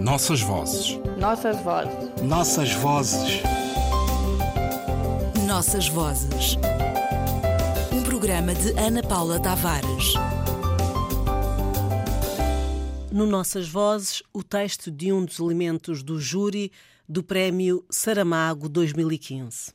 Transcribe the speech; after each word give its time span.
Nossas 0.00 0.40
vozes. 0.40 0.96
Nossas 1.18 1.60
vozes. 1.60 2.22
Nossas 2.22 2.72
vozes. 2.74 3.42
Nossas 5.44 5.88
vozes. 5.88 6.56
Um 7.92 8.02
programa 8.04 8.54
de 8.54 8.70
Ana 8.78 9.02
Paula 9.02 9.40
Tavares. 9.40 10.14
No 13.10 13.26
Nossas 13.26 13.68
Vozes, 13.68 14.22
o 14.32 14.44
texto 14.44 14.88
de 14.90 15.12
um 15.12 15.24
dos 15.24 15.40
elementos 15.40 16.04
do 16.04 16.20
júri 16.20 16.70
do 17.08 17.22
Prémio 17.24 17.84
Saramago 17.90 18.68
2015. 18.68 19.72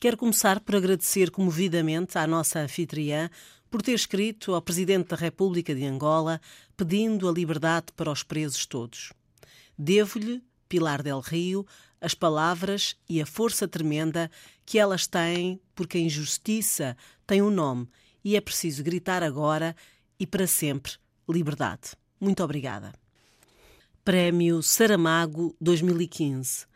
Quero 0.00 0.16
começar 0.16 0.60
por 0.60 0.76
agradecer 0.76 1.30
comovidamente 1.30 2.16
à 2.16 2.26
nossa 2.26 2.60
anfitriã 2.60 3.28
por 3.70 3.82
ter 3.82 3.92
escrito 3.92 4.54
ao 4.54 4.62
Presidente 4.62 5.08
da 5.08 5.16
República 5.16 5.74
de 5.74 5.84
Angola 5.84 6.40
pedindo 6.76 7.28
a 7.28 7.32
liberdade 7.32 7.86
para 7.96 8.10
os 8.10 8.22
presos 8.22 8.66
todos. 8.66 9.12
Devo-lhe, 9.76 10.42
Pilar 10.68 11.02
del 11.02 11.20
Rio, 11.20 11.66
as 12.00 12.14
palavras 12.14 12.96
e 13.08 13.20
a 13.20 13.26
força 13.26 13.66
tremenda 13.66 14.30
que 14.64 14.78
elas 14.78 15.06
têm, 15.06 15.60
porque 15.74 15.98
a 15.98 16.00
injustiça 16.00 16.96
tem 17.26 17.42
um 17.42 17.50
nome 17.50 17.88
e 18.24 18.36
é 18.36 18.40
preciso 18.40 18.82
gritar 18.82 19.22
agora 19.22 19.74
e 20.18 20.26
para 20.26 20.46
sempre 20.46 20.92
liberdade. 21.28 21.92
Muito 22.20 22.42
obrigada. 22.42 22.92
Prémio 24.04 24.62
Saramago 24.62 25.54
2015. 25.60 26.66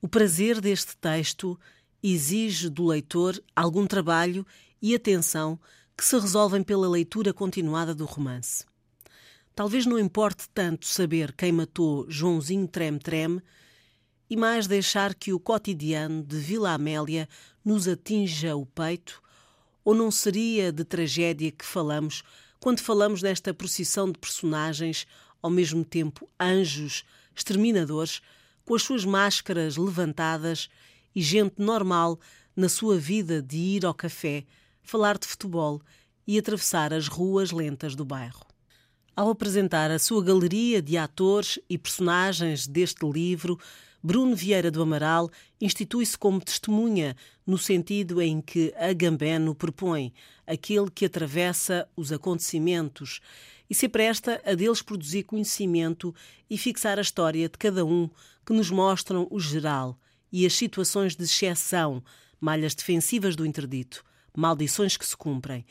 O 0.00 0.08
prazer 0.08 0.60
deste 0.60 0.96
texto 0.96 1.58
exige 2.02 2.68
do 2.68 2.86
leitor 2.86 3.40
algum 3.54 3.86
trabalho 3.86 4.46
e 4.80 4.94
atenção 4.94 5.58
que 5.96 6.04
se 6.04 6.18
resolvem 6.18 6.62
pela 6.62 6.88
leitura 6.88 7.32
continuada 7.32 7.94
do 7.94 8.04
romance. 8.04 8.64
Talvez 9.54 9.84
não 9.84 9.98
importe 9.98 10.48
tanto 10.48 10.86
saber 10.86 11.32
quem 11.32 11.52
matou 11.52 12.06
Joãozinho 12.08 12.66
Trem-Trem 12.66 13.40
e 14.30 14.36
mais 14.36 14.66
deixar 14.66 15.14
que 15.14 15.32
o 15.32 15.38
cotidiano 15.38 16.22
de 16.22 16.38
Vila 16.38 16.72
Amélia 16.72 17.28
nos 17.64 17.86
atinja 17.86 18.56
o 18.56 18.64
peito, 18.64 19.22
ou 19.84 19.94
não 19.94 20.10
seria 20.10 20.72
de 20.72 20.84
tragédia 20.84 21.50
que 21.50 21.64
falamos 21.64 22.22
quando 22.62 22.78
falamos 22.78 23.20
desta 23.20 23.52
procissão 23.52 24.10
de 24.10 24.16
personagens, 24.18 25.04
ao 25.42 25.50
mesmo 25.50 25.84
tempo 25.84 26.30
anjos, 26.40 27.04
exterminadores, 27.34 28.22
com 28.64 28.76
as 28.76 28.82
suas 28.84 29.04
máscaras 29.04 29.76
levantadas 29.76 30.70
e 31.12 31.20
gente 31.20 31.56
normal 31.58 32.20
na 32.54 32.68
sua 32.68 32.96
vida 32.96 33.42
de 33.42 33.56
ir 33.56 33.84
ao 33.84 33.92
café, 33.92 34.44
falar 34.82 35.18
de 35.18 35.26
futebol 35.26 35.80
e 36.26 36.38
atravessar 36.38 36.92
as 36.92 37.08
ruas 37.08 37.50
lentas 37.50 37.94
do 37.94 38.04
bairro. 38.04 38.46
Ao 39.14 39.28
apresentar 39.28 39.90
a 39.90 39.98
sua 39.98 40.24
galeria 40.24 40.80
de 40.80 40.96
atores 40.96 41.58
e 41.68 41.76
personagens 41.76 42.66
deste 42.66 43.04
livro, 43.04 43.58
Bruno 44.02 44.34
Vieira 44.34 44.70
do 44.70 44.82
Amaral 44.82 45.30
institui-se 45.60 46.18
como 46.18 46.40
testemunha, 46.40 47.14
no 47.46 47.56
sentido 47.56 48.20
em 48.20 48.40
que 48.40 48.74
Agambeno 48.76 49.54
propõe, 49.54 50.12
aquele 50.46 50.90
que 50.90 51.04
atravessa 51.04 51.88
os 51.94 52.10
acontecimentos 52.10 53.20
e 53.70 53.74
se 53.74 53.88
presta 53.88 54.42
a 54.44 54.54
deles 54.54 54.82
produzir 54.82 55.22
conhecimento 55.22 56.14
e 56.50 56.58
fixar 56.58 56.98
a 56.98 57.02
história 57.02 57.48
de 57.48 57.56
cada 57.56 57.84
um, 57.84 58.10
que 58.44 58.52
nos 58.52 58.70
mostram 58.70 59.28
o 59.30 59.38
geral 59.38 59.96
e 60.32 60.44
as 60.44 60.54
situações 60.54 61.14
de 61.14 61.24
exceção, 61.24 62.02
malhas 62.40 62.74
defensivas 62.74 63.36
do 63.36 63.46
interdito, 63.46 64.04
maldições 64.36 64.96
que 64.96 65.06
se 65.06 65.16
cumprem, 65.16 65.64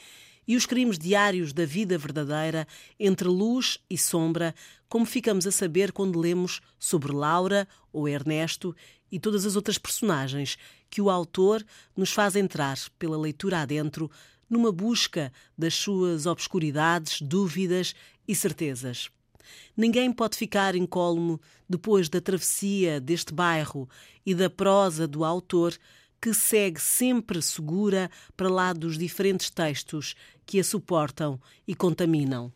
e 0.48 0.56
os 0.56 0.66
crimes 0.66 0.98
diários 0.98 1.54
da 1.54 1.66
vida 1.66 1.98
verdadeira 1.98 2.68
entre 3.00 3.28
luz 3.28 3.78
e 3.90 3.98
sombra, 3.98 4.54
como 4.90 5.06
ficamos 5.06 5.48
a 5.48 5.52
saber 5.52 5.92
quando 5.92 6.20
lemos 6.20 6.62
sobre 6.80 7.12
Laura 7.12 7.68
ou 7.94 8.08
Ernesto 8.08 8.76
e 9.12 9.20
todas 9.20 9.46
as 9.46 9.56
outras 9.56 9.78
personagens 9.78 10.58
que 10.90 11.02
o 11.02 11.10
autor 11.10 11.66
nos 11.96 12.12
faz 12.12 12.36
entrar 12.36 12.78
pela 12.98 13.18
leitura 13.18 13.62
adentro 13.62 14.10
numa 14.50 14.72
busca 14.72 15.32
das 15.58 15.74
suas 15.74 16.26
obscuridades, 16.26 17.22
dúvidas 17.22 17.96
e 18.28 18.36
certezas. 18.36 19.10
Ninguém 19.76 20.12
pode 20.12 20.38
ficar 20.38 20.76
incólume 20.76 21.40
depois 21.68 22.10
da 22.10 22.20
travessia 22.20 23.00
deste 23.00 23.34
bairro 23.34 23.90
e 24.26 24.36
da 24.36 24.50
prosa 24.50 25.08
do 25.08 25.24
autor 25.24 25.78
que 26.22 26.34
segue 26.34 26.80
sempre 26.80 27.42
segura 27.42 28.10
para 28.38 28.48
lá 28.48 28.72
dos 28.74 28.98
diferentes 28.98 29.50
textos 29.50 30.16
que 30.46 30.60
a 30.60 30.64
suportam 30.64 31.40
e 31.68 31.74
contaminam. 31.74 32.54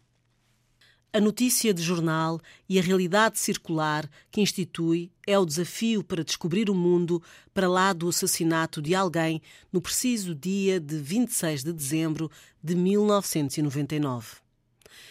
A 1.12 1.20
notícia 1.20 1.74
de 1.74 1.81
jornal 1.81 2.42
e 2.68 2.78
a 2.78 2.81
realidade 2.81 3.40
circular 3.40 4.08
que 4.30 4.42
institui 4.42 5.09
é 5.26 5.40
o 5.40 5.46
desafio 5.46 6.03
para 6.03 6.26
descobrir 6.26 6.70
o 6.70 6.76
mundo 6.76 7.24
para 7.53 7.70
lá 7.70 7.94
do 7.94 8.09
assassinato 8.09 8.81
de 8.81 8.94
alguém 8.94 9.42
no 9.72 9.82
preciso 9.82 10.36
dia 10.36 10.78
de 10.78 10.97
26 10.97 11.64
de 11.64 11.72
dezembro 11.72 12.30
de 12.62 12.76
1999. 12.76 14.36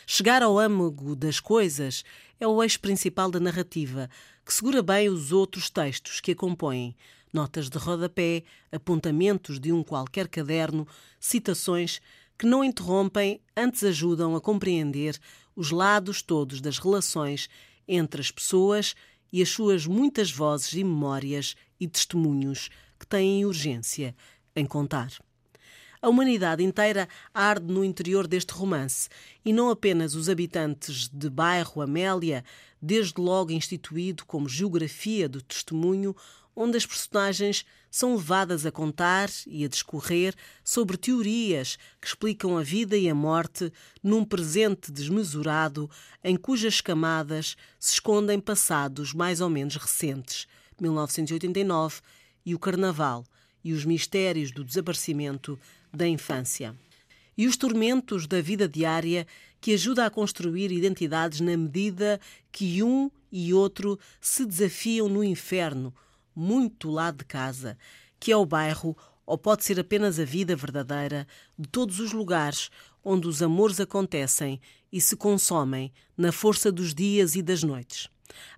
Chegar 0.06 0.42
ao 0.42 0.58
âmago 0.58 1.16
das 1.16 1.40
coisas 1.40 2.04
é 2.38 2.46
o 2.46 2.62
eixo 2.62 2.80
principal 2.80 3.30
da 3.30 3.40
narrativa, 3.40 4.10
que 4.44 4.52
segura 4.52 4.82
bem 4.82 5.08
os 5.08 5.32
outros 5.32 5.70
textos 5.70 6.20
que 6.20 6.32
a 6.32 6.36
compõem, 6.36 6.94
notas 7.34 7.68
de 7.68 7.76
rodapé, 7.76 8.44
apontamentos 8.72 9.60
de 9.60 9.72
um 9.72 9.82
qualquer 9.82 10.28
caderno, 10.28 10.86
citações 11.18 12.00
que 12.38 12.46
não 12.46 12.64
interrompem, 12.64 13.40
antes 13.56 13.84
ajudam 13.84 14.34
a 14.34 14.40
compreender 14.40 15.18
os 15.54 15.70
lados 15.70 16.22
todos 16.22 16.60
das 16.60 16.78
relações 16.78 17.48
entre 17.86 18.20
as 18.20 18.30
pessoas 18.30 18.94
e 19.32 19.42
as 19.42 19.48
suas 19.48 19.86
muitas 19.86 20.30
vozes 20.30 20.72
e 20.72 20.84
memórias 20.84 21.54
e 21.78 21.88
testemunhos 21.88 22.70
que 22.98 23.06
têm 23.06 23.44
urgência 23.44 24.14
em 24.54 24.64
contar. 24.64 25.10
A 26.00 26.08
humanidade 26.08 26.62
inteira 26.62 27.08
arde 27.32 27.72
no 27.72 27.82
interior 27.82 28.26
deste 28.26 28.52
romance 28.52 29.08
e 29.42 29.54
não 29.54 29.70
apenas 29.70 30.14
os 30.14 30.28
habitantes 30.28 31.08
de 31.08 31.30
bairro 31.30 31.80
Amélia, 31.80 32.44
desde 32.80 33.18
logo 33.18 33.50
instituído 33.50 34.26
como 34.26 34.46
geografia 34.46 35.26
do 35.26 35.40
testemunho, 35.40 36.14
onde 36.56 36.76
as 36.76 36.86
personagens 36.86 37.64
são 37.90 38.16
levadas 38.16 38.66
a 38.66 38.72
contar 38.72 39.30
e 39.46 39.64
a 39.64 39.68
discorrer 39.68 40.34
sobre 40.64 40.96
teorias 40.96 41.76
que 42.00 42.08
explicam 42.08 42.56
a 42.56 42.62
vida 42.62 42.96
e 42.96 43.08
a 43.08 43.14
morte 43.14 43.72
num 44.02 44.24
presente 44.24 44.90
desmesurado 44.90 45.88
em 46.22 46.36
cujas 46.36 46.80
camadas 46.80 47.56
se 47.78 47.94
escondem 47.94 48.40
passados 48.40 49.12
mais 49.12 49.40
ou 49.40 49.48
menos 49.48 49.76
recentes, 49.76 50.48
1989 50.80 52.00
e 52.44 52.54
o 52.54 52.58
Carnaval 52.58 53.24
e 53.62 53.72
os 53.72 53.84
mistérios 53.84 54.50
do 54.50 54.64
desaparecimento 54.64 55.58
da 55.92 56.06
infância. 56.06 56.74
E 57.36 57.46
os 57.46 57.56
tormentos 57.56 58.26
da 58.26 58.40
vida 58.40 58.68
diária 58.68 59.26
que 59.60 59.72
ajuda 59.72 60.04
a 60.04 60.10
construir 60.10 60.70
identidades 60.70 61.40
na 61.40 61.56
medida 61.56 62.20
que 62.52 62.82
um 62.82 63.10
e 63.32 63.54
outro 63.54 63.98
se 64.20 64.44
desafiam 64.44 65.08
no 65.08 65.24
inferno, 65.24 65.92
muito 66.34 66.90
lá 66.90 67.10
de 67.10 67.24
casa, 67.24 67.78
que 68.18 68.32
é 68.32 68.36
o 68.36 68.46
bairro, 68.46 68.96
ou 69.26 69.38
pode 69.38 69.64
ser 69.64 69.80
apenas 69.80 70.18
a 70.18 70.24
vida 70.24 70.54
verdadeira, 70.54 71.26
de 71.58 71.68
todos 71.68 71.98
os 72.00 72.12
lugares 72.12 72.70
onde 73.02 73.28
os 73.28 73.42
amores 73.42 73.80
acontecem 73.80 74.60
e 74.92 75.00
se 75.00 75.16
consomem 75.16 75.92
na 76.16 76.32
força 76.32 76.70
dos 76.70 76.94
dias 76.94 77.34
e 77.34 77.42
das 77.42 77.62
noites. 77.62 78.08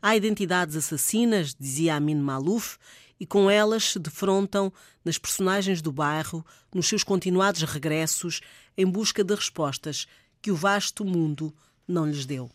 Há 0.00 0.16
identidades 0.16 0.76
assassinas, 0.76 1.54
dizia 1.54 1.96
Amin 1.96 2.16
Malouf, 2.16 2.78
e 3.18 3.26
com 3.26 3.50
elas 3.50 3.92
se 3.92 3.98
defrontam 3.98 4.72
nas 5.04 5.18
personagens 5.18 5.80
do 5.80 5.90
bairro, 5.90 6.44
nos 6.74 6.86
seus 6.86 7.02
continuados 7.02 7.62
regressos, 7.62 8.40
em 8.76 8.86
busca 8.86 9.24
de 9.24 9.34
respostas 9.34 10.06
que 10.42 10.50
o 10.50 10.56
vasto 10.56 11.04
mundo 11.04 11.54
não 11.88 12.06
lhes 12.06 12.26
deu. 12.26 12.50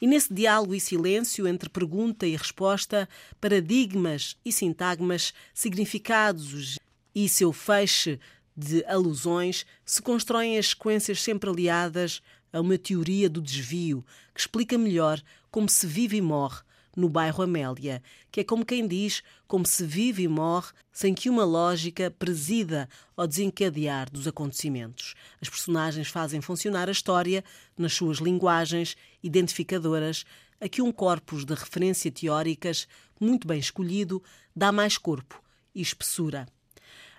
E 0.00 0.06
nesse 0.06 0.32
diálogo 0.32 0.74
e 0.74 0.80
silêncio 0.80 1.46
entre 1.46 1.68
pergunta 1.68 2.26
e 2.26 2.36
resposta, 2.36 3.08
paradigmas 3.40 4.36
e 4.44 4.52
sintagmas, 4.52 5.32
significados 5.54 6.78
e 7.14 7.28
seu 7.28 7.52
feixe 7.52 8.18
de 8.56 8.84
alusões, 8.86 9.64
se 9.84 10.02
constroem 10.02 10.58
as 10.58 10.70
sequências 10.70 11.22
sempre 11.22 11.48
aliadas 11.48 12.22
a 12.52 12.60
uma 12.60 12.78
teoria 12.78 13.28
do 13.28 13.40
desvio 13.40 14.04
que 14.34 14.40
explica 14.40 14.76
melhor 14.76 15.22
como 15.50 15.68
se 15.68 15.86
vive 15.86 16.16
e 16.16 16.22
morre 16.22 16.62
no 16.98 17.08
bairro 17.08 17.44
Amélia, 17.44 18.02
que 18.28 18.40
é 18.40 18.44
como 18.44 18.66
quem 18.66 18.84
diz 18.84 19.22
como 19.46 19.64
se 19.64 19.84
vive 19.86 20.24
e 20.24 20.28
morre 20.28 20.72
sem 20.90 21.14
que 21.14 21.30
uma 21.30 21.44
lógica 21.44 22.10
presida 22.10 22.88
ao 23.16 23.24
desencadear 23.24 24.10
dos 24.10 24.26
acontecimentos. 24.26 25.14
As 25.40 25.48
personagens 25.48 26.08
fazem 26.08 26.40
funcionar 26.40 26.88
a 26.88 26.92
história 26.92 27.44
nas 27.76 27.92
suas 27.92 28.18
linguagens 28.18 28.96
identificadoras, 29.22 30.24
a 30.60 30.68
que 30.68 30.82
um 30.82 30.90
corpus 30.90 31.44
de 31.44 31.54
referência 31.54 32.10
teóricas 32.10 32.88
muito 33.20 33.46
bem 33.46 33.60
escolhido 33.60 34.20
dá 34.54 34.72
mais 34.72 34.98
corpo 34.98 35.40
e 35.72 35.80
espessura. 35.80 36.48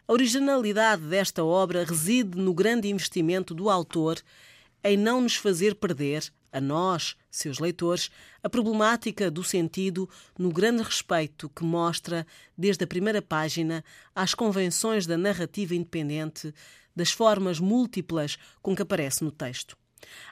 A 0.06 0.12
originalidade 0.12 1.04
desta 1.04 1.42
obra 1.42 1.86
reside 1.86 2.38
no 2.38 2.54
grande 2.54 2.90
investimento 2.90 3.54
do 3.54 3.70
autor 3.70 4.22
em 4.84 4.98
não 4.98 5.22
nos 5.22 5.36
fazer 5.36 5.76
perder, 5.76 6.30
a 6.51 6.60
nós, 6.62 7.16
seus 7.30 7.60
leitores, 7.60 8.10
a 8.44 8.50
problemática 8.50 9.30
do 9.30 9.44
sentido 9.44 10.10
no 10.38 10.51
grande 10.51 10.84
respeito 10.84 11.50
que 11.50 11.63
mostra, 11.63 12.25
desde 12.57 12.84
a 12.84 12.88
primeira 12.88 13.22
página, 13.22 13.84
às 14.16 14.34
convenções 14.34 15.06
da 15.06 15.18
narrativa 15.18 15.75
independente, 15.75 16.54
das 16.96 17.12
formas 17.12 17.60
múltiplas 17.60 18.38
com 18.62 18.75
que 18.75 18.81
aparece 18.81 19.24
no 19.24 19.31
texto. 19.31 19.78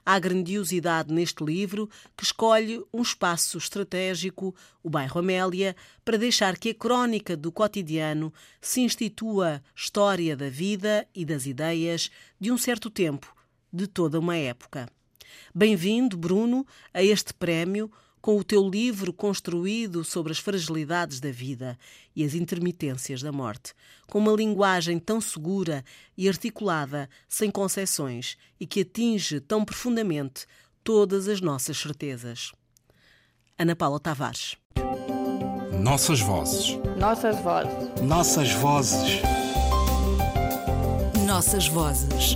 Há 0.06 0.18
grandiosidade 0.19 1.14
neste 1.14 1.44
livro 1.44 1.90
que 2.16 2.24
escolhe 2.24 2.84
um 2.94 3.02
espaço 3.02 3.58
estratégico, 3.58 4.56
o 4.81 4.90
bairro 4.90 5.20
Amélia, 5.20 5.75
para 6.06 6.18
deixar 6.18 6.58
que 6.58 6.70
a 6.70 6.74
crónica 6.74 7.36
do 7.36 7.52
cotidiano 7.52 8.34
se 8.62 8.81
institua 8.81 9.62
história 9.75 10.36
da 10.36 10.50
vida 10.50 11.08
e 11.13 11.25
das 11.25 11.46
ideias 11.46 12.10
de 12.40 12.52
um 12.52 12.58
certo 12.58 12.90
tempo, 12.90 13.36
de 13.72 13.88
toda 13.88 14.20
uma 14.20 14.38
época. 14.38 14.88
Bem-vindo, 15.53 16.18
Bruno, 16.18 16.65
a 16.94 17.03
este 17.03 17.33
prémio 17.33 17.91
com 18.21 18.38
o 18.38 18.44
teu 18.44 18.68
livro 18.68 19.13
construído 19.13 20.03
sobre 20.03 20.31
as 20.31 20.39
fragilidades 20.39 21.19
da 21.19 21.31
vida 21.31 21.77
e 22.15 22.24
as 22.25 22.33
intermitências 22.33 23.21
da 23.21 23.31
morte, 23.31 23.74
com 24.07 24.19
uma 24.19 24.33
linguagem 24.33 25.00
tão 25.00 25.21
segura 25.21 25.83
e 26.18 26.27
articulada, 26.27 27.09
sem 27.29 27.50
concessões 27.50 28.38
e 28.59 28.65
que 28.65 28.81
atinge 28.81 29.39
tão 29.39 29.63
profundamente 29.63 30.45
todas 30.83 31.27
as 31.27 31.39
nossas 31.39 31.77
certezas. 31.77 32.51
Ana 33.57 33.75
Paula 33.75 34.00
Tavares. 34.00 34.57
Nossas 35.81 36.19
vozes. 36.19 36.77
Nossas 36.97 37.39
vozes. 37.39 38.01
Nossas 38.01 38.51
vozes. 38.51 39.21
Nossas 41.25 41.68
vozes. 41.68 42.35